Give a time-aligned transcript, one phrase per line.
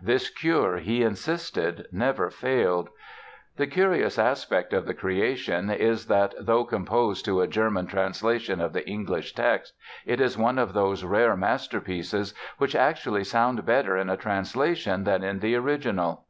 [0.00, 2.90] This cure, he insisted, never failed.
[3.56, 8.72] The curious aspect of "The Creation" is that, though composed to a German translation of
[8.72, 9.74] the English text,
[10.06, 15.24] it is one of those rare masterpieces which actually sound better in a translation than
[15.24, 16.24] in the original.